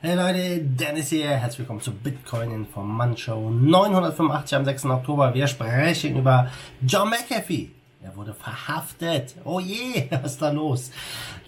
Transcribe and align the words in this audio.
Hey 0.00 0.14
Leute, 0.14 0.60
Dennis 0.60 1.08
hier. 1.08 1.30
Herzlich 1.30 1.58
willkommen 1.58 1.80
zu 1.80 1.90
Bitcoin 1.90 2.52
Informant 2.52 3.18
Show 3.18 3.50
985 3.50 4.56
am 4.56 4.64
6. 4.64 4.84
Oktober. 4.84 5.34
Wir 5.34 5.48
sprechen 5.48 6.16
über 6.16 6.52
John 6.86 7.10
McAfee. 7.10 7.72
Er 8.00 8.14
wurde 8.14 8.32
verhaftet. 8.32 9.34
Oh 9.44 9.58
je, 9.58 10.06
was 10.22 10.34
ist 10.34 10.42
da 10.42 10.52
los? 10.52 10.92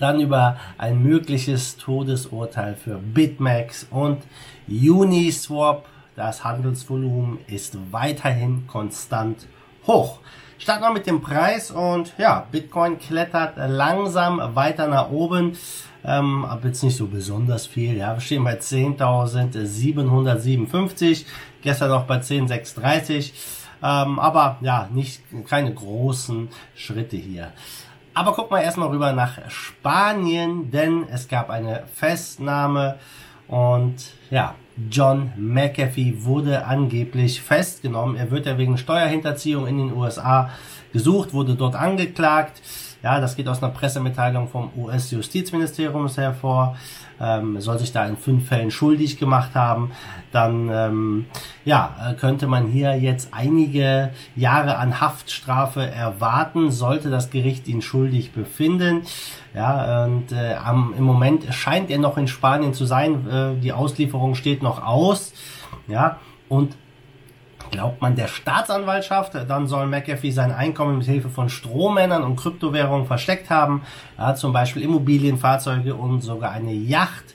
Dann 0.00 0.18
über 0.20 0.56
ein 0.78 1.00
mögliches 1.00 1.76
Todesurteil 1.76 2.74
für 2.74 2.98
BitMEX 2.98 3.86
und 3.88 4.18
Uniswap. 4.66 5.86
Das 6.16 6.42
Handelsvolumen 6.42 7.38
ist 7.46 7.78
weiterhin 7.92 8.66
konstant 8.66 9.46
hoch. 9.86 10.18
Starten 10.58 10.82
wir 10.82 10.92
mit 10.92 11.06
dem 11.06 11.22
Preis 11.22 11.70
und 11.70 12.12
ja, 12.18 12.46
Bitcoin 12.52 12.98
klettert 12.98 13.54
langsam 13.56 14.54
weiter 14.54 14.88
nach 14.88 15.08
oben. 15.10 15.56
Ähm, 16.04 16.44
aber 16.44 16.66
jetzt 16.68 16.82
nicht 16.82 16.96
so 16.96 17.06
besonders 17.06 17.66
viel. 17.66 17.96
Ja, 17.96 18.12
wir 18.14 18.20
stehen 18.20 18.44
bei 18.44 18.58
10.757. 18.58 21.24
Gestern 21.62 21.88
noch 21.90 22.04
bei 22.04 22.18
10.630. 22.18 23.32
Ähm, 23.82 24.18
aber 24.18 24.58
ja, 24.60 24.90
nicht, 24.92 25.22
keine 25.48 25.72
großen 25.72 26.50
Schritte 26.74 27.16
hier. 27.16 27.52
Aber 28.12 28.32
guck 28.32 28.50
mal 28.50 28.60
erstmal 28.60 28.88
rüber 28.88 29.12
nach 29.12 29.50
Spanien, 29.50 30.70
denn 30.70 31.06
es 31.10 31.28
gab 31.28 31.48
eine 31.48 31.84
Festnahme 31.94 32.98
und 33.46 33.96
ja, 34.30 34.54
John 34.90 35.32
McAfee 35.36 36.24
wurde 36.24 36.64
angeblich 36.64 37.40
festgenommen. 37.42 38.16
Er 38.16 38.30
wird 38.30 38.46
ja 38.46 38.56
wegen 38.56 38.78
Steuerhinterziehung 38.78 39.66
in 39.66 39.78
den 39.78 39.92
USA 39.92 40.50
gesucht, 40.92 41.32
wurde 41.32 41.54
dort 41.54 41.74
angeklagt. 41.74 42.62
Ja, 43.02 43.20
das 43.20 43.36
geht 43.36 43.48
aus 43.48 43.62
einer 43.62 43.72
Pressemitteilung 43.72 44.48
vom 44.48 44.70
US-Justizministerium 44.76 46.08
hervor. 46.08 46.76
Ähm, 47.20 47.60
soll 47.60 47.78
sich 47.78 47.92
da 47.92 48.06
in 48.06 48.16
fünf 48.16 48.48
Fällen 48.48 48.70
schuldig 48.70 49.18
gemacht 49.18 49.54
haben, 49.54 49.92
dann 50.32 50.70
ähm, 50.72 51.26
ja, 51.66 52.14
könnte 52.18 52.46
man 52.46 52.66
hier 52.66 52.96
jetzt 52.96 53.34
einige 53.34 54.10
Jahre 54.36 54.78
an 54.78 55.02
Haftstrafe 55.02 55.84
erwarten, 55.84 56.70
sollte 56.70 57.10
das 57.10 57.28
Gericht 57.28 57.68
ihn 57.68 57.82
schuldig 57.82 58.32
befinden. 58.32 59.02
Ja, 59.54 60.04
und 60.06 60.32
äh, 60.32 60.54
am, 60.54 60.94
im 60.96 61.04
Moment 61.04 61.52
scheint 61.52 61.90
er 61.90 61.98
noch 61.98 62.16
in 62.16 62.26
Spanien 62.26 62.72
zu 62.72 62.86
sein. 62.86 63.28
Äh, 63.28 63.60
die 63.60 63.72
Auslieferung 63.72 64.34
steht 64.34 64.62
noch 64.62 64.82
aus. 64.82 65.34
Ja, 65.88 66.18
und 66.48 66.74
Glaubt 67.70 68.00
man 68.00 68.16
der 68.16 68.26
Staatsanwaltschaft, 68.26 69.34
dann 69.48 69.66
soll 69.66 69.86
McAfee 69.86 70.32
sein 70.32 70.52
Einkommen 70.52 70.98
mit 70.98 71.06
Hilfe 71.06 71.28
von 71.28 71.48
Strohmännern 71.48 72.24
und 72.24 72.36
Kryptowährungen 72.36 73.06
versteckt 73.06 73.48
haben. 73.48 73.82
Ja, 74.18 74.34
zum 74.34 74.52
Beispiel 74.52 74.82
Immobilien, 74.82 75.38
Fahrzeuge 75.38 75.94
und 75.94 76.20
sogar 76.20 76.50
eine 76.50 76.72
Yacht 76.72 77.34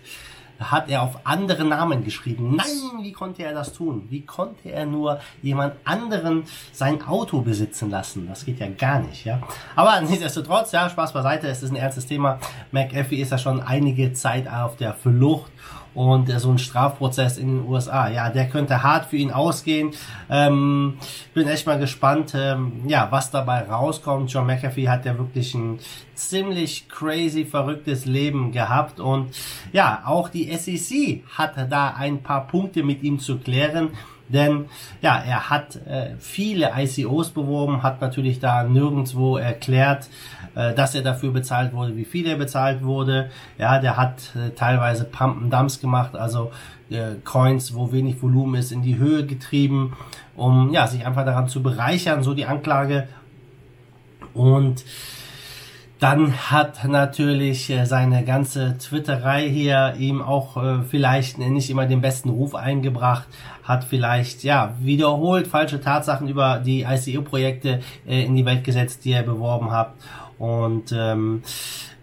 hat 0.60 0.90
er 0.90 1.02
auf 1.04 1.20
andere 1.26 1.64
Namen 1.66 2.04
geschrieben. 2.04 2.56
Nein, 2.56 3.04
wie 3.04 3.12
konnte 3.12 3.44
er 3.44 3.54
das 3.54 3.74
tun? 3.74 4.06
Wie 4.10 4.22
konnte 4.22 4.70
er 4.70 4.86
nur 4.86 5.20
jemand 5.42 5.76
anderen 5.84 6.44
sein 6.72 7.06
Auto 7.06 7.42
besitzen 7.42 7.90
lassen? 7.90 8.28
Das 8.28 8.46
geht 8.46 8.60
ja 8.60 8.68
gar 8.68 9.00
nicht, 9.00 9.26
ja. 9.26 9.42
Aber 9.76 10.00
nichtsdestotrotz, 10.02 10.72
ja, 10.72 10.90
Spaß 10.90 11.14
beiseite, 11.14 11.48
es 11.48 11.64
ist 11.64 11.72
ein 11.72 11.76
ernstes 11.76 12.08
Thema. 12.08 12.40
McAfee 12.72 13.22
ist 13.22 13.32
ja 13.32 13.38
schon 13.38 13.62
einige 13.62 14.14
Zeit 14.14 14.48
auf 14.48 14.78
der 14.78 14.94
Flucht 14.94 15.52
und 15.96 16.30
so 16.40 16.52
ein 16.52 16.60
Strafprozess 16.60 17.38
in 17.38 17.48
den 17.48 17.68
USA. 17.68 18.10
Ja, 18.10 18.30
der 18.30 18.48
könnte 18.50 18.84
hart 18.84 19.06
für 19.06 19.18
ihn 19.18 19.32
ausgehen. 19.32 19.92
Ähm, 20.30 20.98
bin 21.34 21.48
echt 21.48 21.66
mal 21.66 21.80
gespannt, 21.80 22.34
ähm, 22.36 22.84
ja, 22.88 23.08
was 23.10 23.32
dabei 23.32 23.64
rauskommt. 23.64 24.32
John 24.32 24.46
McAfee 24.46 24.90
hat 24.90 25.06
ja 25.06 25.18
wirklich 25.18 25.56
ein 25.56 25.80
ziemlich 26.14 26.88
crazy 26.90 27.46
verrücktes 27.46 28.06
Leben 28.06 28.52
gehabt 28.52 29.00
und 29.00 29.36
ja, 29.72 30.04
auch 30.06 30.30
die 30.30 30.54
SEC 30.56 31.24
hat 31.38 31.54
da 31.72 31.94
ein 31.98 32.22
paar 32.22 32.48
Punkte 32.48 32.84
mit 32.84 33.04
ihm 33.04 33.20
zu 33.20 33.38
klären. 33.38 33.92
Denn 34.28 34.66
ja, 35.02 35.18
er 35.18 35.50
hat 35.50 35.76
äh, 35.88 36.16
viele 36.20 36.72
ICOs 36.76 37.30
beworben, 37.30 37.84
hat 37.84 38.02
natürlich 38.02 38.40
da 38.40 38.64
nirgendwo 38.64 39.38
erklärt, 39.38 40.10
äh, 40.56 40.74
dass 40.74 40.96
er 40.96 41.04
dafür 41.04 41.32
bezahlt 41.32 41.74
wurde, 41.74 41.96
wie 41.96 42.06
viel 42.06 42.28
er 42.28 42.38
bezahlt 42.38 42.84
wurde. 42.84 43.30
Ja, 43.58 43.80
der 43.80 43.98
hat 43.98 44.36
äh, 44.36 44.52
teilweise 44.52 45.06
Pump 45.06 45.44
and 45.44 45.54
Dumps 45.54 45.80
gemacht, 45.80 46.16
also 46.16 46.52
äh, 46.90 47.16
Coins, 47.24 47.76
wo 47.76 47.92
wenig 47.92 48.22
Volumen 48.22 48.56
ist, 48.56 48.72
in 48.72 48.82
die 48.82 48.98
Höhe 48.98 49.26
getrieben, 49.26 49.96
um 50.36 50.72
ja, 50.72 50.88
sich 50.88 51.06
einfach 51.06 51.26
daran 51.26 51.48
zu 51.48 51.62
bereichern, 51.62 52.24
so 52.24 52.34
die 52.34 52.46
Anklage. 52.46 53.08
Und 54.34 54.84
dann 56.06 56.52
hat 56.52 56.86
natürlich 56.88 57.72
äh, 57.72 57.86
seine 57.86 58.24
ganze 58.24 58.78
Twitterei 58.78 59.50
hier 59.50 59.96
ihm 59.98 60.22
auch 60.22 60.56
äh, 60.56 60.84
vielleicht 60.84 61.40
nicht 61.40 61.72
immer 61.72 61.88
den 61.88 62.00
besten 62.00 62.30
Ruf 62.30 62.54
eingebracht, 62.54 63.28
hat 63.64 63.86
vielleicht 63.86 64.44
ja 64.44 64.76
wiederholt 64.80 65.48
falsche 65.48 65.82
Tatsachen 65.82 66.28
über 66.28 66.62
die 66.64 66.84
ICO-Projekte 66.84 67.80
äh, 68.08 68.24
in 68.24 68.36
die 68.36 68.46
Welt 68.46 68.64
gesetzt, 68.64 69.04
die 69.04 69.14
er 69.14 69.24
beworben 69.24 69.72
hat. 69.72 69.94
Und 70.38 70.92
ähm, 70.92 71.44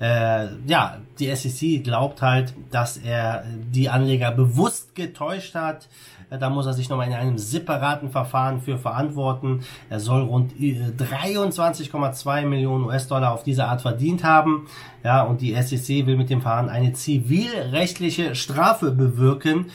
äh, 0.00 0.47
ja, 0.66 0.98
die 1.19 1.34
SEC 1.34 1.84
glaubt 1.84 2.22
halt, 2.22 2.54
dass 2.70 2.97
er 2.97 3.44
die 3.72 3.88
Anleger 3.88 4.32
bewusst 4.32 4.94
getäuscht 4.94 5.54
hat. 5.54 5.88
Da 6.31 6.48
muss 6.48 6.65
er 6.65 6.72
sich 6.72 6.88
nochmal 6.88 7.09
in 7.09 7.12
einem 7.12 7.37
separaten 7.37 8.10
Verfahren 8.10 8.62
für 8.62 8.78
verantworten. 8.78 9.60
Er 9.91 10.00
soll 10.00 10.22
rund 10.22 10.54
23,2 10.54 12.38
äh, 12.38 12.47
Millionen 12.47 12.84
US-Dollar 12.84 13.32
auf 13.32 13.43
diese 13.43 13.66
Art 13.66 13.82
verdient 13.82 14.25
haben. 14.25 14.66
Ja, 15.04 15.25
und 15.25 15.43
die 15.43 15.54
SEC 15.54 16.06
will 16.06 16.16
mit 16.16 16.31
dem 16.31 16.41
Verfahren 16.41 16.70
eine 16.70 16.94
zivilrechtliche 16.94 18.34
Strafe 18.34 18.93
bewirken. 18.93 19.66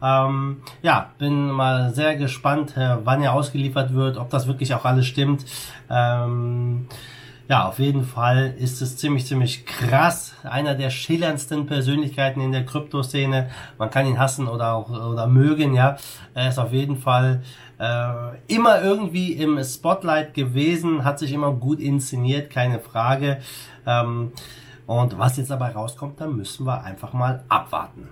Ähm, 0.00 0.58
ja, 0.82 1.10
bin 1.18 1.50
mal 1.50 1.92
sehr 1.94 2.14
gespannt, 2.16 2.76
äh, 2.76 2.96
wann 3.02 3.22
er 3.22 3.32
ausgeliefert 3.32 3.94
wird, 3.94 4.16
ob 4.16 4.30
das 4.30 4.46
wirklich 4.46 4.74
auch 4.74 4.84
alles 4.84 5.06
stimmt. 5.06 5.44
Ähm, 5.90 6.86
ja, 7.48 7.68
auf 7.68 7.78
jeden 7.78 8.04
Fall 8.04 8.54
ist 8.58 8.80
es 8.80 8.96
ziemlich, 8.96 9.26
ziemlich 9.26 9.66
krass. 9.66 10.34
Einer 10.44 10.74
der 10.74 10.88
schillerndsten 10.88 11.66
Persönlichkeiten 11.66 12.40
in 12.40 12.52
der 12.52 12.64
Kryptoszene. 12.64 13.50
Man 13.78 13.90
kann 13.90 14.06
ihn 14.06 14.18
hassen 14.18 14.48
oder 14.48 14.72
auch 14.72 14.88
oder 14.88 15.26
mögen, 15.26 15.74
ja. 15.74 15.96
Er 16.32 16.48
ist 16.48 16.58
auf 16.58 16.72
jeden 16.72 16.96
Fall 16.96 17.42
äh, 17.78 18.36
immer 18.46 18.82
irgendwie 18.82 19.34
im 19.34 19.62
Spotlight 19.62 20.32
gewesen, 20.32 21.04
hat 21.04 21.18
sich 21.18 21.32
immer 21.32 21.52
gut 21.52 21.80
inszeniert, 21.80 22.50
keine 22.50 22.80
Frage. 22.80 23.38
Ähm, 23.86 24.32
und 24.86 25.18
was 25.18 25.36
jetzt 25.36 25.50
dabei 25.50 25.70
rauskommt, 25.70 26.20
da 26.20 26.26
müssen 26.26 26.66
wir 26.66 26.82
einfach 26.82 27.12
mal 27.12 27.44
abwarten. 27.48 28.08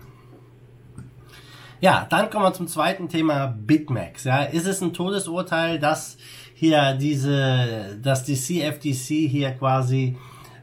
Ja, 1.83 2.07
dann 2.09 2.31
kommen 2.31 2.45
wir 2.45 2.53
zum 2.53 2.69
zweiten 2.69 3.09
Thema 3.09 3.49
Bitmax. 3.49 4.23
Ja, 4.23 4.45
ist 4.45 4.69
es 4.69 4.81
ein 4.83 4.93
Todesurteil, 4.93 5.81
dass 5.81 6.17
hier 6.55 6.95
diese, 6.95 7.99
dass 8.01 8.23
die 8.23 8.37
CFTC 8.37 9.29
hier 9.29 9.51
quasi 9.51 10.17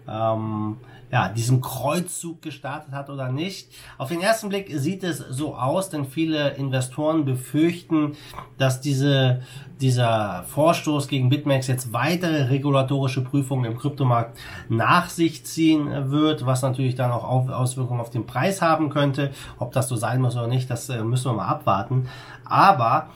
ähm, 0.08 0.78
ja, 1.12 1.30
diesen 1.30 1.62
Kreuzzug 1.62 2.42
gestartet 2.42 2.94
hat 2.94 3.10
oder 3.10 3.32
nicht. 3.32 3.70
Auf 3.98 4.10
den 4.10 4.22
ersten 4.22 4.50
Blick 4.50 4.70
sieht 4.72 5.04
es 5.04 5.18
so 5.18 5.56
aus, 5.56 5.90
denn 5.90 6.06
viele 6.06 6.52
Investoren 6.52 7.26
befürchten, 7.26 8.16
dass 8.58 8.80
diese, 8.80 9.42
dieser 9.82 10.44
Vorstoß 10.44 11.08
gegen 11.08 11.30
BitMEX 11.30 11.68
jetzt 11.68 11.94
weitere 11.94 12.44
regulatorische 12.44 13.24
Prüfungen 13.24 13.66
im 13.66 13.78
Kryptomarkt 13.78 14.38
nach 14.70 15.10
sich 15.10 15.46
ziehen 15.46 16.12
wird, 16.12 16.46
was 16.46 16.62
natürlich 16.62 16.96
dann 16.96 17.12
auch 17.12 17.24
Auswirkungen 17.50 18.02
auf 18.02 18.12
den 18.12 18.26
Preis 18.26 18.62
haben 18.62 18.90
könnte. 18.90 19.32
Ob 19.58 19.72
das 19.72 19.88
so 19.88 19.96
sein 19.96 20.22
muss 20.22 20.36
oder 20.36 20.48
nicht, 20.48 20.70
das 20.70 20.90
äh, 20.90 21.04
müssen 21.04 21.32
wir 21.32 21.34
mal 21.34 21.48
abwarten. 21.48 22.08
Aber 22.46 23.10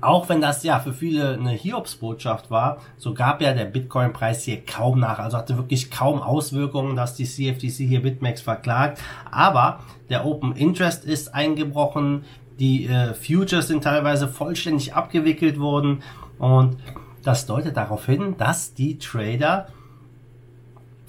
auch 0.00 0.28
wenn 0.28 0.40
das 0.40 0.62
ja 0.64 0.80
für 0.80 0.92
viele 0.92 1.34
eine 1.34 1.50
Hiobsbotschaft 1.50 2.50
war, 2.50 2.78
so 2.96 3.14
gab 3.14 3.40
ja 3.40 3.52
der 3.52 3.66
Bitcoin-Preis 3.66 4.42
hier 4.44 4.64
kaum 4.64 4.98
nach. 4.98 5.18
Also 5.18 5.36
hatte 5.36 5.56
wirklich 5.56 5.90
kaum 5.90 6.20
Auswirkungen, 6.20 6.96
dass 6.96 7.14
die 7.14 7.24
CFTC 7.24 7.86
hier 7.86 8.02
BitMEX 8.02 8.40
verklagt. 8.40 9.00
Aber 9.30 9.80
der 10.10 10.26
Open 10.26 10.56
Interest 10.56 11.04
ist 11.04 11.34
eingebrochen. 11.34 12.24
Die 12.58 12.86
äh, 12.86 13.14
Futures 13.14 13.68
sind 13.68 13.84
teilweise 13.84 14.28
vollständig 14.28 14.94
abgewickelt 14.94 15.60
worden. 15.60 16.02
Und 16.38 16.78
das 17.22 17.46
deutet 17.46 17.76
darauf 17.76 18.06
hin, 18.06 18.34
dass 18.38 18.74
die 18.74 18.98
Trader 18.98 19.68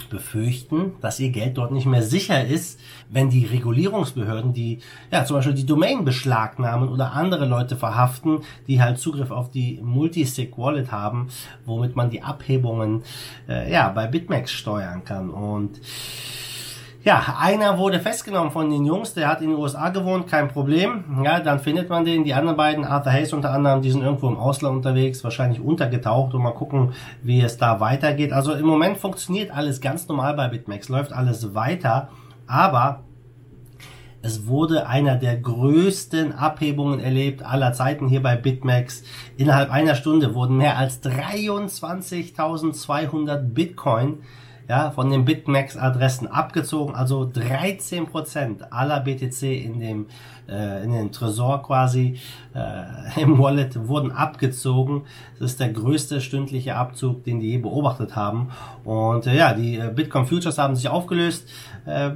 befürchten, 0.10 0.94
dass 1.02 1.20
ihr 1.20 1.30
Geld 1.30 1.58
dort 1.58 1.72
nicht 1.72 1.86
mehr 1.86 2.04
sicher 2.04 2.46
ist, 2.46 2.80
wenn 3.10 3.30
die 3.30 3.46
Regulierungsbehörden, 3.46 4.54
die 4.54 4.80
ja 5.12 5.26
zum 5.26 5.38
Beispiel 5.38 5.54
die 5.54 5.66
Domain 5.66 6.06
beschlagnahmen 6.06 6.90
oder 6.90 7.14
andere 7.14 7.46
Leute 7.46 7.76
verhaften, 7.76 8.42
die 8.68 8.82
halt 8.82 9.00
Zugriff 9.00 9.32
auf 9.32 9.52
die 9.52 9.80
Multisig 9.82 10.58
Wallet 10.58 10.92
haben, 10.92 11.30
womit 11.66 11.96
man 11.96 12.10
die 12.10 12.22
Abhebungen 12.22 13.04
äh, 13.48 13.72
ja 13.72 13.90
bei 13.90 14.08
BitMEX 14.08 14.52
steuern 14.52 15.04
kann. 15.04 15.30
Und 15.30 15.80
ja, 17.08 17.38
einer 17.40 17.78
wurde 17.78 18.02
festgenommen 18.02 18.52
von 18.52 18.70
den 18.70 18.84
Jungs, 18.84 19.14
der 19.14 19.30
hat 19.30 19.42
in 19.42 19.52
den 19.52 19.58
USA 19.58 19.88
gewohnt, 19.92 20.28
kein 20.28 20.50
Problem. 20.50 21.06
Ja, 21.24 21.40
dann 21.40 21.62
findet 21.62 21.90
man 21.90 22.04
den. 22.04 22.26
Die 22.26 22.34
anderen 22.34 22.58
beiden, 22.58 22.84
Arthur 22.84 23.14
Hayes 23.14 23.32
unter 23.32 23.54
anderem, 23.54 23.82
die 23.82 23.92
sind 23.92 24.02
irgendwo 24.02 24.28
im 24.28 24.36
Ausland 24.36 24.76
unterwegs, 24.76 25.24
wahrscheinlich 25.24 25.62
untergetaucht 25.62 26.34
und 26.34 26.44
mal 26.44 26.52
gucken, 26.52 26.92
wie 27.24 27.40
es 27.40 27.58
da 27.58 27.80
weitergeht. 27.80 28.34
Also 28.34 28.52
im 28.52 28.66
Moment 28.66 28.98
funktioniert 28.98 29.52
alles 29.52 29.80
ganz 29.80 30.10
normal 30.10 30.34
bei 30.34 30.50
BitMEX, 30.50 30.90
läuft 30.90 31.14
alles 31.14 31.56
weiter, 31.56 32.10
aber 32.46 33.06
Es 34.22 34.48
wurde 34.48 34.88
einer 34.88 35.16
der 35.16 35.38
größten 35.38 36.34
Abhebungen 36.34 37.00
erlebt 37.00 37.44
aller 37.44 37.72
Zeiten 37.74 38.08
hier 38.08 38.24
bei 38.24 38.36
BitMEX. 38.36 39.04
Innerhalb 39.38 39.72
einer 39.72 39.96
Stunde 39.96 40.36
wurden 40.36 40.58
mehr 40.58 40.78
als 40.78 41.02
23.200 41.04 43.38
Bitcoin 43.38 44.20
ja, 44.68 44.92
von 44.92 45.10
den 45.10 45.26
BitMEX-Adressen 45.26 46.28
abgezogen, 46.28 46.94
also 46.94 47.22
13% 47.22 48.70
aller 48.70 49.00
BTC 49.00 49.44
in 49.44 49.80
dem 49.80 50.06
äh, 50.50 50.84
in 50.84 50.92
den 50.92 51.12
Tresor 51.12 51.62
quasi 51.64 52.20
äh, 52.54 53.22
im 53.22 53.38
Wallet 53.38 53.88
wurden 53.88 54.12
abgezogen. 54.12 55.04
Das 55.40 55.52
ist 55.52 55.60
der 55.60 55.70
größte 55.70 56.22
stündliche 56.22 56.76
Abzug, 56.76 57.24
den 57.24 57.40
die 57.40 57.52
je 57.52 57.58
beobachtet 57.58 58.16
haben. 58.16 58.50
Und 58.84 59.28
äh, 59.28 59.36
ja, 59.36 59.54
die 59.54 59.78
äh, 59.78 59.92
Bitcoin 59.94 60.26
Futures 60.26 60.58
haben 60.58 60.76
sich 60.76 60.90
aufgelöst. 60.90 61.48
Äh, 61.86 62.12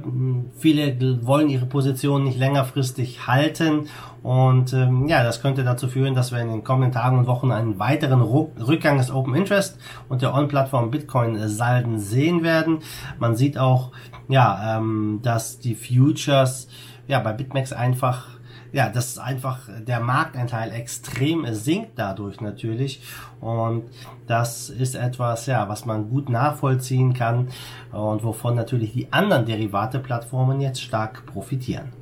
viele 0.58 1.26
wollen 1.26 1.48
ihre 1.48 1.66
Position 1.66 2.24
nicht 2.24 2.38
längerfristig 2.38 3.26
halten. 3.26 3.88
Und 4.22 4.72
ähm, 4.72 5.08
ja, 5.08 5.24
das 5.24 5.42
könnte 5.42 5.64
dazu 5.64 5.88
führen, 5.88 6.14
dass 6.14 6.30
wir 6.30 6.40
in 6.40 6.48
den 6.48 6.64
kommenden 6.64 6.92
Tagen 6.92 7.18
und 7.18 7.26
Wochen 7.26 7.50
einen 7.50 7.78
weiteren 7.78 8.22
Rückgang 8.22 8.98
des 8.98 9.10
Open 9.10 9.34
Interest 9.34 9.78
und 10.08 10.22
der 10.22 10.34
On-Plattform 10.34 10.90
Bitcoin 10.90 11.48
Salden 11.48 11.98
sehen 11.98 12.42
werden. 12.42 12.78
Man 13.18 13.34
sieht 13.34 13.58
auch, 13.58 13.90
ja, 14.28 14.78
ähm, 14.78 15.20
dass 15.22 15.58
die 15.58 15.74
Futures 15.74 16.68
ja, 17.08 17.18
bei 17.18 17.32
BitMEX 17.32 17.72
einfach, 17.72 18.28
ja, 18.72 18.88
das 18.88 19.08
ist 19.08 19.18
einfach 19.18 19.68
der 19.80 20.00
Marktanteil 20.00 20.72
extrem 20.72 21.44
sinkt 21.52 21.92
dadurch 21.96 22.40
natürlich. 22.40 23.02
Und 23.40 23.84
das 24.28 24.70
ist 24.70 24.94
etwas, 24.94 25.46
ja, 25.46 25.68
was 25.68 25.84
man 25.84 26.08
gut 26.08 26.28
nachvollziehen 26.28 27.12
kann 27.12 27.48
und 27.90 28.22
wovon 28.22 28.54
natürlich 28.54 28.92
die 28.92 29.12
anderen 29.12 29.46
Derivate-Plattformen 29.46 30.60
jetzt 30.60 30.80
stark 30.80 31.26
profitieren. 31.26 32.01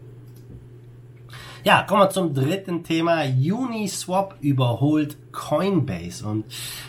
Ja, 1.63 1.83
kommen 1.83 2.01
wir 2.01 2.09
zum 2.11 2.33
dritten 2.33 2.85
Thema. 2.85 3.23
Uniswap 3.25 4.35
überholt 4.41 5.19
Coinbase. 5.33 6.27
Und 6.27 6.45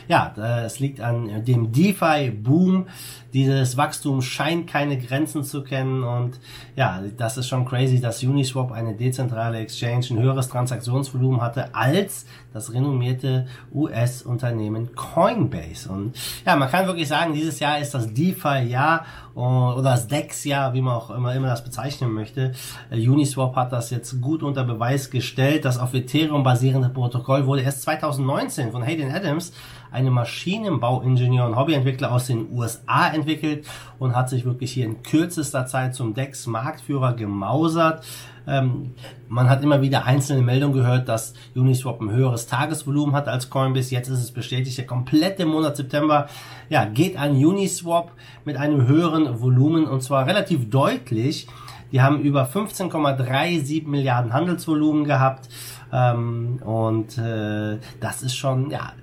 ja, 0.08 0.34
es 0.66 0.80
liegt 0.80 1.02
an 1.02 1.46
dem 1.46 1.72
DeFi-Boom. 1.72 2.88
Dieses 3.34 3.78
Wachstum 3.78 4.22
scheint 4.22 4.68
keine 4.68 4.98
Grenzen 4.98 5.44
zu 5.44 5.64
kennen. 5.64 6.04
Und 6.04 6.40
ja, 6.76 7.02
das 7.18 7.38
ist 7.38 7.48
schon 7.48 7.66
crazy, 7.66 8.02
dass 8.02 8.22
Uniswap 8.24 8.72
eine 8.72 8.96
dezentrale 8.96 9.60
Exchange 9.60 10.08
ein 10.12 10.20
höheres 10.20 10.50
Transaktionsvolumen 10.50 11.42
hatte 11.42 11.74
als 11.74 12.26
das 12.54 12.74
renommierte 12.74 13.48
US-Unternehmen 13.74 14.94
Coinbase. 14.96 15.90
Und 15.90 16.18
ja, 16.46 16.58
man 16.58 16.70
kann 16.70 16.88
wirklich 16.88 17.08
sagen, 17.08 17.34
dieses 17.34 17.60
Jahr 17.60 17.80
ist 17.80 17.94
das 17.94 18.14
DeFi-Jahr 18.14 19.06
oder 19.34 19.82
das 19.82 20.10
DEX-Jahr, 20.10 20.74
wie 20.74 20.82
man 20.82 20.96
auch 20.96 21.10
immer, 21.12 21.34
immer 21.34 21.48
das 21.48 21.64
bezeichnen 21.64 22.12
möchte. 22.12 22.52
Uniswap 22.92 23.56
hat 23.56 23.72
das 23.72 23.90
jetzt 23.90 24.20
gut 24.20 24.44
unter 24.44 24.66
Beweis 24.66 25.10
gestellt. 25.10 25.64
Das 25.64 25.80
auf 25.80 25.94
Ethereum 25.94 26.44
basierende 26.44 26.90
Protokoll 26.90 27.46
wurde 27.46 27.62
erst 27.62 27.84
2019 28.32 28.72
von 28.72 28.84
Hayden 28.84 29.12
Adams 29.12 29.52
einem 29.92 30.14
Maschinenbauingenieur 30.14 31.46
und 31.46 31.58
Hobbyentwickler 31.58 32.14
aus 32.14 32.28
den 32.28 32.50
USA 32.52 33.10
entwickelt 33.10 33.68
und 34.00 34.16
hat 34.16 34.30
sich 34.30 34.46
wirklich 34.46 34.72
hier 34.72 34.86
in 34.86 35.04
kürzester 35.04 35.66
Zeit 35.66 35.96
zum 35.96 36.14
DEX-Marktführer 36.14 37.14
gemausert. 37.14 38.06
Ähm, 38.48 38.94
man 39.28 39.50
hat 39.50 39.62
immer 39.64 39.82
wieder 39.82 40.06
einzelne 40.06 40.42
Meldungen 40.42 40.76
gehört, 40.76 41.10
dass 41.10 41.34
Uniswap 41.56 42.00
ein 42.02 42.10
höheres 42.10 42.48
Tagesvolumen 42.48 43.14
hat 43.14 43.28
als 43.28 43.50
Coinbase. 43.50 43.94
Jetzt 43.94 44.08
ist 44.08 44.20
es 44.20 44.32
bestätigt, 44.32 44.78
der 44.78 44.88
komplette 44.88 45.46
Monat 45.46 45.76
September 45.76 46.28
ja, 46.70 46.86
geht 46.86 47.18
an 47.18 47.32
Uniswap 47.32 48.14
mit 48.46 48.56
einem 48.56 48.88
höheren 48.88 49.42
Volumen 49.42 49.86
und 49.86 50.02
zwar 50.02 50.26
relativ 50.26 50.70
deutlich. 50.70 51.48
Die 51.92 52.02
haben 52.02 52.22
über 52.22 52.46
15,37 52.46 53.86
Milliarden 53.86 54.32
Handelsvolumen 54.32 55.04
gehabt 55.04 55.50
ähm, 55.92 56.60
und 56.64 57.18
äh, 57.18 57.78
das 58.00 58.24
ist 58.24 58.36
schon 58.36 58.70
ja 58.70 58.94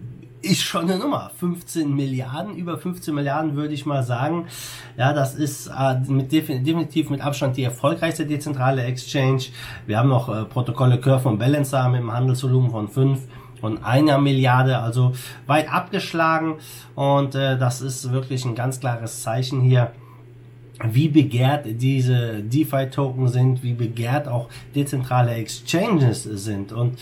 ist 0.40 0.62
schon 0.62 0.88
eine 0.88 0.98
Nummer. 0.98 1.30
15 1.36 1.94
Milliarden, 1.94 2.54
über 2.56 2.78
15 2.78 3.14
Milliarden 3.14 3.56
würde 3.56 3.74
ich 3.74 3.86
mal 3.86 4.02
sagen. 4.02 4.46
Ja, 4.96 5.12
das 5.12 5.34
ist 5.34 5.68
äh, 5.68 5.98
mit 6.06 6.32
definitiv 6.32 7.10
mit 7.10 7.20
Abstand 7.20 7.56
die 7.56 7.64
erfolgreichste 7.64 8.26
dezentrale 8.26 8.84
Exchange. 8.84 9.44
Wir 9.86 9.98
haben 9.98 10.08
noch 10.08 10.28
äh, 10.28 10.44
Protokolle 10.44 11.00
Curve 11.00 11.28
und 11.28 11.38
Balancer 11.38 11.88
mit 11.88 12.00
einem 12.00 12.12
Handelsvolumen 12.12 12.70
von 12.70 12.88
5 12.88 13.20
und 13.60 13.84
einer 13.84 14.18
Milliarde, 14.18 14.78
also 14.78 15.12
weit 15.46 15.72
abgeschlagen. 15.72 16.58
Und 16.94 17.34
äh, 17.34 17.58
das 17.58 17.80
ist 17.80 18.12
wirklich 18.12 18.44
ein 18.44 18.54
ganz 18.54 18.80
klares 18.80 19.22
Zeichen 19.22 19.60
hier 19.60 19.92
wie 20.84 21.08
begehrt 21.08 21.66
diese 21.66 22.42
DeFi-Token 22.42 23.28
sind, 23.28 23.62
wie 23.62 23.74
begehrt 23.74 24.28
auch 24.28 24.48
dezentrale 24.74 25.34
Exchanges 25.34 26.22
sind. 26.22 26.72
Und 26.72 26.98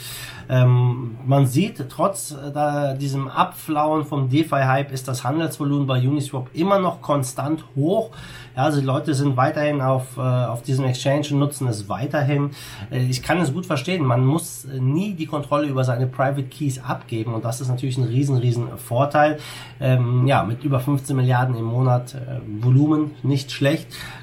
ähm, 0.48 1.16
man 1.26 1.46
sieht, 1.46 1.84
trotz 1.88 2.32
äh, 2.32 2.96
diesem 2.96 3.28
Abflauen 3.28 4.04
vom 4.04 4.28
DeFi-Hype 4.28 4.92
ist 4.92 5.08
das 5.08 5.24
Handelsvolumen 5.24 5.86
bei 5.86 5.98
Uniswap 5.98 6.48
immer 6.54 6.78
noch 6.78 7.02
konstant 7.02 7.64
hoch. 7.74 8.10
Ja, 8.56 8.64
also 8.64 8.80
die 8.80 8.86
Leute 8.86 9.12
sind 9.12 9.36
weiterhin 9.36 9.80
auf, 9.82 10.16
äh, 10.16 10.20
auf 10.20 10.62
diesem 10.62 10.86
Exchange 10.86 11.26
und 11.32 11.40
nutzen 11.40 11.66
es 11.66 11.88
weiterhin. 11.88 12.50
Äh, 12.90 13.04
ich 13.04 13.22
kann 13.22 13.38
es 13.40 13.52
gut 13.52 13.66
verstehen. 13.66 14.04
Man 14.04 14.24
muss 14.24 14.66
nie 14.78 15.14
die 15.14 15.26
Kontrolle 15.26 15.66
über 15.66 15.84
seine 15.84 16.06
Private 16.06 16.44
Keys 16.44 16.78
abgeben 16.82 17.34
und 17.34 17.44
das 17.44 17.60
ist 17.60 17.68
natürlich 17.68 17.98
ein 17.98 18.04
riesen, 18.04 18.36
riesen 18.36 18.68
Vorteil. 18.78 19.38
Ähm, 19.80 20.26
ja, 20.26 20.44
mit 20.44 20.64
über 20.64 20.80
15 20.80 21.14
Milliarden 21.16 21.56
im 21.56 21.64
Monat 21.64 22.14
äh, 22.14 22.40
Volumen, 22.62 23.10
nicht 23.22 23.50
schlecht. 23.50 23.65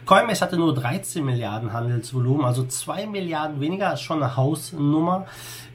Coinbase 0.06 0.42
hatte 0.42 0.58
nur 0.58 0.74
13 0.74 1.24
Milliarden 1.24 1.74
Handelsvolumen, 1.74 2.46
also 2.46 2.66
2 2.66 3.08
Milliarden 3.08 3.60
weniger, 3.62 3.94
ist 3.94 4.02
schon 4.02 4.22
eine 4.22 4.36
Hausnummer. 4.36 5.26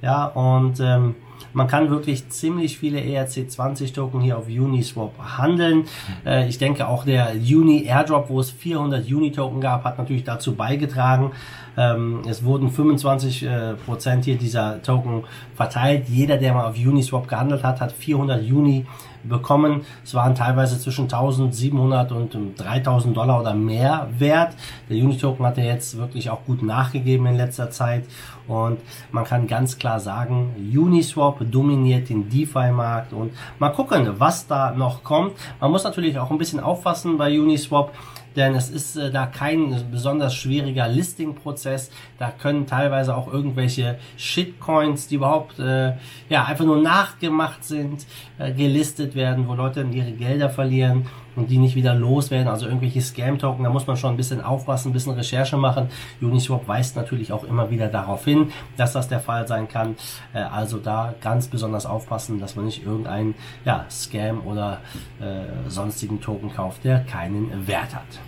Ja, 0.03 0.27
und 0.27 0.81
ähm, 0.81 1.17
man 1.53 1.67
kann 1.67 1.91
wirklich 1.91 2.29
ziemlich 2.29 2.79
viele 2.79 3.01
ERC20 3.01 3.95
Token 3.95 4.21
hier 4.21 4.39
auf 4.39 4.47
Uniswap 4.49 5.13
handeln. 5.19 5.87
Äh, 6.25 6.49
ich 6.49 6.59
denke 6.59 6.87
auch 6.87 7.05
der 7.05 7.33
Uni 7.33 7.85
Airdrop, 7.85 8.29
wo 8.29 8.41
es 8.41 8.51
400 8.51 9.11
Uni 9.11 9.33
Token 9.33 9.61
gab, 9.61 9.85
hat 9.85 9.99
natürlich 9.99 10.25
dazu 10.25 10.55
beigetragen. 10.55 11.33
Ähm, 11.77 12.23
es 12.29 12.45
wurden 12.45 12.71
25 12.71 13.43
äh, 13.45 13.75
Prozent 13.75 14.25
hier 14.25 14.37
dieser 14.37 14.83
Token 14.83 15.25
verteilt. 15.55 16.09
Jeder, 16.09 16.37
der 16.37 16.53
mal 16.53 16.67
auf 16.67 16.77
Uniswap 16.77 17.29
gehandelt 17.29 17.63
hat, 17.63 17.81
hat 17.81 17.93
400 17.93 18.43
Uni 18.43 18.87
bekommen. 19.29 19.83
Es 20.05 20.15
waren 20.15 20.35
teilweise 20.35 20.79
zwischen 20.79 21.05
1700 21.05 22.13
und 22.13 22.59
3000 22.59 23.17
Dollar 23.17 23.41
oder 23.41 23.55
mehr 23.55 24.09
wert. 24.19 24.55
Der 24.89 24.97
Unitoken 24.97 25.47
hat 25.47 25.59
ja 25.59 25.65
jetzt 25.65 25.97
wirklich 25.99 26.31
auch 26.31 26.45
gut 26.45 26.63
nachgegeben 26.63 27.27
in 27.27 27.37
letzter 27.37 27.71
Zeit 27.71 28.05
und 28.49 28.79
man 29.13 29.25
kann 29.25 29.47
ganz 29.47 29.79
klar 29.79 30.01
sagen, 30.01 30.55
Uniswap 30.75 31.39
dominiert 31.51 32.09
den 32.09 32.31
DeFi-Markt 32.31 33.13
und 33.13 33.33
mal 33.59 33.71
gucken, 33.71 34.09
was 34.19 34.47
da 34.47 34.73
noch 34.73 35.05
kommt. 35.05 35.33
Man 35.61 35.71
muss 35.71 35.85
natürlich 35.85 36.19
auch 36.19 36.31
ein 36.31 36.39
bisschen 36.39 36.61
aufpassen 36.61 37.19
bei 37.19 37.39
Uniswap 37.39 37.93
denn 38.39 38.55
es 38.55 38.71
ist 38.71 38.97
äh, 38.97 39.11
da 39.11 39.27
kein 39.27 39.91
besonders 39.91 40.35
schwieriger 40.35 40.89
Listing-Prozess. 40.89 41.91
Da 42.19 42.31
können 42.31 42.67
teilweise 42.67 43.15
auch 43.17 43.31
irgendwelche 43.31 43.99
Shitcoins, 44.17 45.09
die 45.09 45.17
überhaupt 45.17 45.59
äh, 45.59 45.95
ja 46.29 46.45
einfach 46.45 46.65
nur 46.65 46.81
nachgemacht 46.81 47.65
sind, 47.65 48.07
äh, 48.39 48.53
gelistet 48.53 49.15
werden, 49.15 49.49
wo 49.49 49.55
Leute 49.55 49.83
dann 49.83 49.93
ihre 49.93 50.13
Gelder 50.13 50.49
verlieren 50.49 51.07
und 51.39 51.51
die 51.51 51.59
nicht 51.59 51.75
wieder 51.75 51.95
loswerden. 51.95 52.49
Also 52.49 52.67
irgendwelche 52.67 53.01
Scam-Token, 53.01 53.65
da 53.65 53.71
muss 53.71 53.87
man 53.87 53.97
schon 53.97 54.11
ein 54.11 54.17
bisschen 54.17 54.41
aufpassen, 54.41 54.91
ein 54.91 54.93
bisschen 54.93 55.13
Recherche 55.13 55.57
machen. 55.57 55.89
Uniswap 56.21 56.67
weist 56.69 56.97
natürlich 56.97 57.33
auch 57.33 57.45
immer 57.45 57.71
wieder 57.71 57.89
darauf 57.89 58.25
hin, 58.25 58.53
dass 58.77 58.93
das 58.93 59.09
der 59.09 59.21
Fall 59.21 59.47
sein 59.47 59.69
kann. 59.69 59.97
Äh, 60.35 60.41
also 60.41 60.79
da 60.79 61.15
ganz 61.21 61.49
besonders 61.49 61.87
aufpassen, 61.87 62.41
dass 62.41 62.57
man 62.57 62.65
nicht 62.65 62.85
irgendeinen 62.85 63.35
ja, 63.65 63.87
Scam 63.91 64.47
oder 64.47 64.81
äh, 65.21 65.69
sonstigen 65.69 66.21
Token 66.21 66.53
kauft, 66.53 66.85
der 66.85 67.01
keinen 67.01 67.67
Wert 67.67 67.95
hat. 67.95 68.21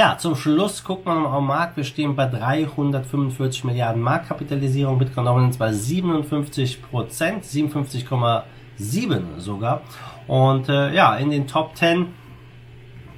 Ja, 0.00 0.16
zum 0.16 0.34
Schluss 0.34 0.82
guckt 0.82 1.04
man 1.04 1.26
am 1.26 1.46
Markt. 1.46 1.76
Wir 1.76 1.84
stehen 1.84 2.16
bei 2.16 2.24
345 2.24 3.64
Milliarden 3.64 4.00
Marktkapitalisierung. 4.00 4.98
Bitcoin 4.98 5.26
Dominance 5.26 5.58
bei 5.58 5.72
57 5.74 6.82
Prozent, 6.82 7.44
57,7 7.44 9.38
sogar. 9.38 9.82
Und 10.30 10.68
äh, 10.68 10.94
ja, 10.94 11.16
in 11.16 11.30
den 11.30 11.48
Top 11.48 11.76
10, 11.76 12.06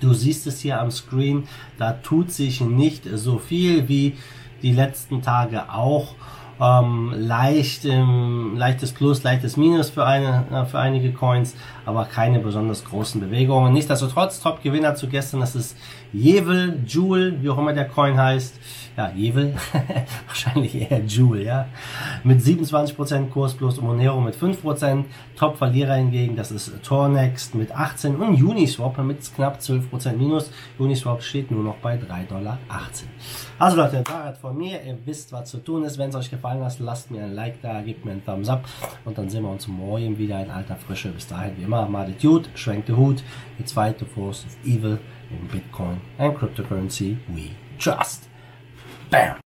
du 0.00 0.14
siehst 0.14 0.46
es 0.46 0.60
hier 0.60 0.80
am 0.80 0.90
Screen, 0.90 1.46
da 1.76 1.92
tut 1.92 2.32
sich 2.32 2.62
nicht 2.62 3.04
so 3.04 3.36
viel 3.36 3.86
wie 3.86 4.16
die 4.62 4.72
letzten 4.72 5.20
Tage 5.20 5.70
auch. 5.70 6.14
Ähm, 6.58 7.12
leicht, 7.14 7.84
ähm, 7.84 8.54
leichtes 8.56 8.92
Plus, 8.92 9.22
leichtes 9.24 9.58
Minus 9.58 9.90
für, 9.90 10.06
eine, 10.06 10.46
äh, 10.50 10.64
für 10.64 10.78
einige 10.78 11.12
Coins, 11.12 11.54
aber 11.84 12.06
keine 12.06 12.38
besonders 12.38 12.82
großen 12.82 13.20
Bewegungen. 13.20 13.74
Nichtsdestotrotz, 13.74 14.40
Top-Gewinner 14.40 14.94
zu 14.94 15.06
gestern, 15.06 15.40
das 15.40 15.54
ist 15.54 15.76
Jevel, 16.14 16.82
Jewel, 16.86 17.42
wie 17.42 17.50
auch 17.50 17.58
immer 17.58 17.74
der 17.74 17.88
Coin 17.88 18.16
heißt. 18.18 18.58
ja, 18.96 19.10
Evil, 19.10 19.54
wahrscheinlich 20.26 20.74
eher 20.74 21.00
Jewel, 21.00 21.42
ja, 21.42 21.66
mit 22.24 22.40
27% 22.40 23.28
Kurs 23.30 23.54
plus 23.54 23.80
Monero 23.80 24.20
mit 24.20 24.36
5%, 24.36 25.04
Top-Verlierer 25.36 25.94
hingegen, 25.94 26.36
das 26.36 26.50
ist 26.50 26.72
Tornext 26.82 27.54
mit 27.54 27.72
18 27.72 28.16
und 28.16 28.42
Uniswap 28.42 28.98
mit 28.98 29.18
knapp 29.34 29.58
12% 29.58 30.12
Minus. 30.16 30.50
Uniswap 30.78 31.22
steht 31.22 31.50
nur 31.50 31.64
noch 31.64 31.76
bei 31.76 31.96
3,18 31.96 32.28
Dollar. 32.28 32.58
Also 33.58 33.76
Leute, 33.76 34.02
Fahrrad 34.06 34.38
von 34.38 34.56
mir, 34.56 34.82
ihr 34.82 34.98
wisst, 35.04 35.32
was 35.32 35.50
zu 35.50 35.58
tun 35.58 35.84
ist. 35.84 35.98
Wenn 35.98 36.10
es 36.10 36.16
euch 36.16 36.30
gefallen 36.30 36.64
hat, 36.64 36.78
lasst 36.78 37.10
mir 37.10 37.24
ein 37.24 37.34
Like 37.34 37.60
da, 37.62 37.80
gebt 37.82 38.04
mir 38.04 38.12
einen 38.12 38.24
Thumbs 38.24 38.48
up 38.48 38.64
und 39.04 39.16
dann 39.18 39.28
sehen 39.28 39.42
wir 39.42 39.50
uns 39.50 39.68
morgen 39.68 40.18
wieder 40.18 40.42
in 40.42 40.50
alter 40.50 40.76
Frische. 40.76 41.10
Bis 41.10 41.26
dahin, 41.26 41.56
wie 41.56 41.62
immer, 41.62 41.88
macht 41.88 42.20
gut, 42.20 42.48
schwenkt 42.54 42.88
den 42.88 42.96
Hut, 42.96 43.22
fight 43.72 43.98
the 43.98 44.04
force 44.04 44.44
of 44.44 44.56
evil 44.64 44.98
in 45.30 45.48
Bitcoin 45.48 46.00
and 46.18 46.36
cryptocurrency 46.36 47.16
we 47.28 47.50
trust. 47.78 48.28
Bam! 49.10 49.36